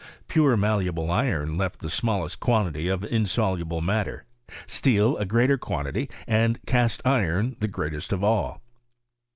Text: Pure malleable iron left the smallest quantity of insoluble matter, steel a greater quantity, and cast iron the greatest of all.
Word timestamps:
Pure 0.27 0.57
malleable 0.57 1.11
iron 1.11 1.59
left 1.59 1.79
the 1.79 1.87
smallest 1.87 2.39
quantity 2.39 2.87
of 2.87 3.05
insoluble 3.05 3.81
matter, 3.81 4.25
steel 4.65 5.15
a 5.17 5.25
greater 5.25 5.59
quantity, 5.59 6.09
and 6.25 6.59
cast 6.65 7.03
iron 7.05 7.55
the 7.59 7.67
greatest 7.67 8.11
of 8.11 8.23
all. 8.23 8.63